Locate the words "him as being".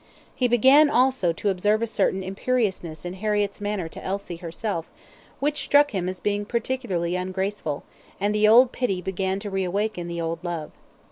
5.91-6.43